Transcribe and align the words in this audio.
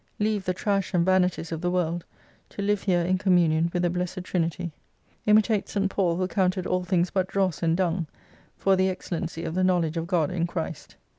Leave 0.17 0.45
the 0.45 0.53
trash 0.55 0.95
and 0.95 1.05
vanities 1.05 1.51
of 1.51 1.61
the 1.61 1.69
world, 1.69 2.05
to 2.49 2.63
live 2.63 2.81
here 2.81 3.01
in 3.03 3.19
communion 3.19 3.69
with 3.71 3.83
the 3.83 3.89
blessed 3.91 4.23
Trinity. 4.23 4.71
Imitate 5.27 5.69
St. 5.69 5.91
Paul 5.91 6.15
who 6.15 6.27
counted 6.27 6.65
all 6.65 6.83
things 6.83 7.11
but 7.11 7.27
dross 7.27 7.61
and 7.61 7.77
dung, 7.77 8.07
for 8.57 8.75
the 8.75 8.89
excellency 8.89 9.43
of 9.43 9.53
the 9.53 9.63
knowledge 9.63 9.97
of 9.97 10.07
God 10.07 10.31
in 10.31 10.47
Christ. 10.47 10.95